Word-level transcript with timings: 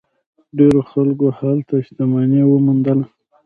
ډیرو 0.57 0.81
خلکو 0.91 1.25
هلته 1.39 1.75
شتمني 1.85 2.41
وموندله. 2.47 3.05